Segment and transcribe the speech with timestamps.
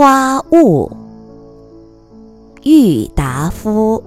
[0.00, 0.90] 花雾，
[2.62, 4.02] 郁达夫。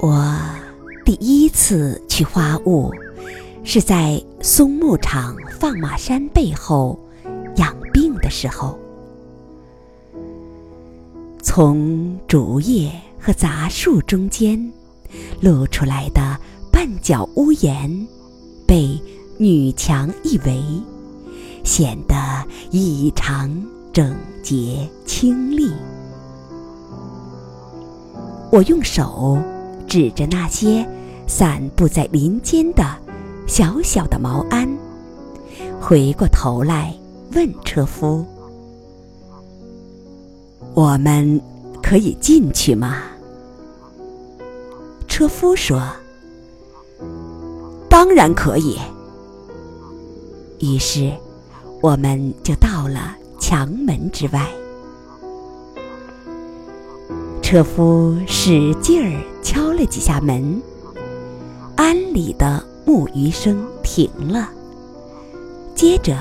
[0.00, 0.26] 我
[1.04, 2.90] 第一次去花雾，
[3.62, 6.98] 是在松木场放马山背后
[7.58, 8.76] 养病的时候。
[11.56, 12.90] 从竹叶
[13.20, 14.58] 和杂树中间
[15.40, 16.36] 露出来的
[16.72, 18.08] 半角屋檐，
[18.66, 19.00] 被
[19.38, 20.60] 女墙一围，
[21.62, 22.16] 显得
[22.72, 23.48] 异常
[23.92, 25.70] 整洁清丽。
[28.50, 29.38] 我用手。
[29.86, 30.84] 指着那些
[31.28, 32.84] 散布在林间的
[33.46, 34.68] 小小的毛鞍，
[35.80, 36.92] 回过头来
[37.32, 38.24] 问车夫
[40.74, 41.40] ：“我们
[41.94, 43.02] 可以进去吗？”
[45.06, 45.80] 车夫说
[47.88, 48.76] ：“当然可以。”
[50.58, 51.12] 于是，
[51.80, 54.44] 我们就到了墙门之外。
[57.40, 60.60] 车夫使劲儿敲了几下门，
[61.76, 64.50] 庵里的木鱼声停了。
[65.76, 66.18] 接着，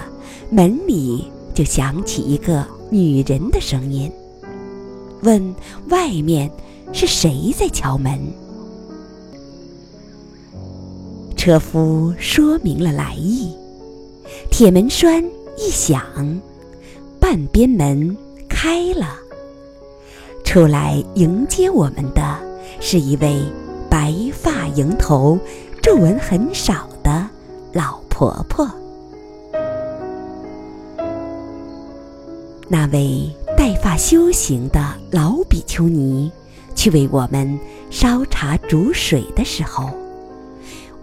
[0.52, 4.12] 门里就响起一个女人的声音，
[5.24, 5.56] 问
[5.90, 6.52] ：“外面
[6.92, 8.20] 是谁在敲门？”
[11.36, 13.54] 车夫说明了来意，
[14.50, 15.24] 铁门栓
[15.58, 16.02] 一响，
[17.20, 18.16] 半边门
[18.48, 19.18] 开了。
[20.44, 22.40] 出来迎接我们的
[22.80, 23.42] 是一位
[23.90, 25.38] 白发迎头、
[25.82, 27.28] 皱纹很少的
[27.74, 28.70] 老婆婆。
[32.68, 33.30] 那位
[33.64, 36.30] 带发修行的老比丘尼
[36.76, 37.58] 去为我们
[37.90, 39.90] 烧茶煮水的时候，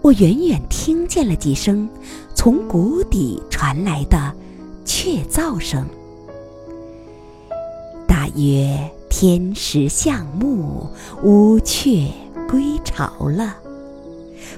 [0.03, 1.89] 我远远听见了几声
[2.35, 4.31] 从谷底传来的
[4.85, 5.87] 雀噪声，
[8.07, 8.77] 大约。
[9.09, 10.87] 天时向暮，
[11.23, 12.11] 乌鹊
[12.47, 13.55] 归巢了。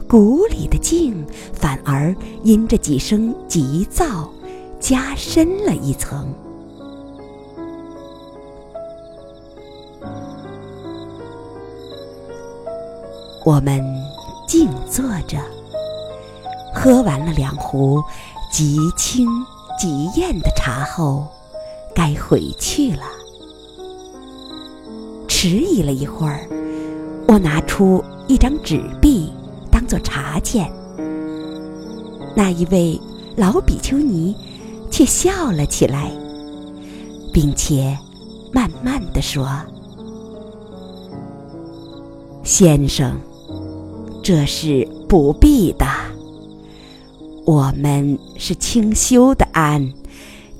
[0.09, 2.13] 谷里的静反而
[2.43, 4.29] 因这几声急躁，
[4.77, 6.33] 加深了一层。
[13.45, 13.83] 我们
[14.47, 15.37] 静坐着，
[16.73, 18.01] 喝完了两壶
[18.49, 19.27] 极清
[19.77, 21.27] 极艳的茶后，
[21.93, 23.03] 该回去了。
[25.27, 26.47] 迟疑了一会儿，
[27.27, 29.29] 我拿出一张纸币
[29.69, 30.71] 当做茶钱。
[32.33, 32.97] 那一位
[33.35, 34.33] 老比丘尼
[34.89, 36.09] 却笑了起来，
[37.33, 37.97] 并且
[38.53, 39.49] 慢慢的说
[42.43, 43.19] ：“先生，
[44.23, 45.85] 这是不必的。
[47.45, 49.93] 我们是清修的庵，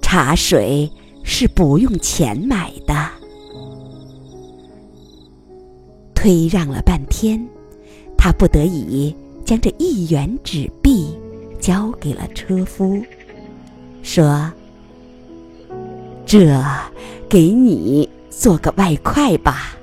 [0.01, 0.91] 茶水
[1.23, 3.09] 是不用钱买的。”
[6.13, 7.47] 推让了半天，
[8.17, 9.15] 他不得已
[9.45, 11.17] 将这一元纸币
[11.59, 13.01] 交给了车夫，
[14.01, 14.51] 说
[16.25, 16.61] ：“这
[17.29, 19.77] 给你做个外快吧。”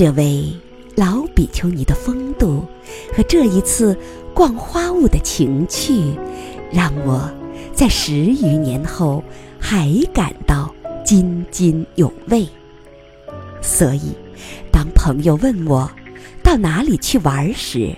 [0.00, 0.50] 这位
[0.96, 2.64] 老比丘尼的风度
[3.14, 3.94] 和这一次
[4.32, 6.14] 逛花坞的情趣，
[6.72, 7.30] 让我
[7.74, 9.22] 在十余年后
[9.60, 10.74] 还感到。
[11.04, 12.48] 津津有味，
[13.60, 14.12] 所以
[14.72, 15.90] 当朋友问我
[16.42, 17.94] 到哪里去玩时，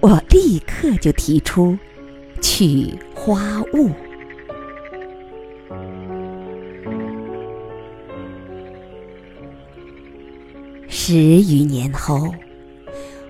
[0.00, 1.76] 我立刻就提出
[2.40, 3.90] 去花雾。
[11.08, 12.34] 十余年后，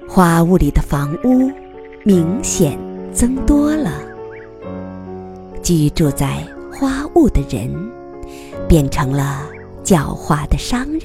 [0.09, 1.53] 花坞里的房屋
[2.05, 2.79] 明显
[3.13, 3.93] 增多了，
[5.63, 6.43] 居住在
[6.73, 7.71] 花坞的人。
[8.67, 9.43] 变成了
[9.85, 11.03] 狡猾的商人。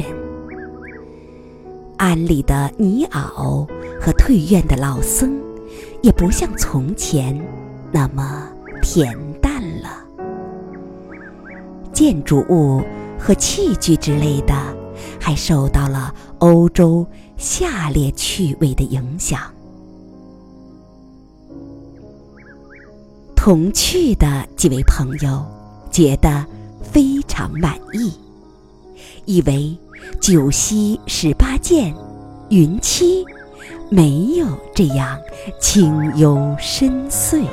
[1.98, 3.68] 庵里的泥袄
[4.00, 5.38] 和退院的老僧，
[6.02, 7.38] 也不像从前
[7.92, 8.48] 那么
[8.82, 9.90] 恬淡了。
[11.92, 12.82] 建筑物
[13.20, 14.56] 和器具之类的，
[15.20, 17.04] 还受到了欧洲
[17.38, 19.42] 下列趣味的影响。
[23.36, 25.44] 同去的几位朋友
[25.90, 26.46] 觉得。
[26.84, 28.12] 非常满意，
[29.24, 29.78] 以为
[30.20, 31.96] 九溪十八涧、
[32.50, 33.24] 云栖
[33.90, 34.46] 没有
[34.76, 35.18] 这样
[35.58, 37.46] 清幽深邃。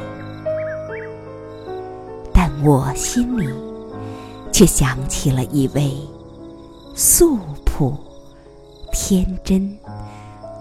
[2.33, 3.49] 但我心里
[4.51, 5.95] 却想起了一位
[6.97, 7.97] 素朴、
[8.93, 9.77] 天真、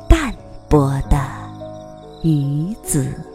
[0.07, 0.33] 淡
[0.69, 1.17] 泊的
[2.21, 3.26] 女子。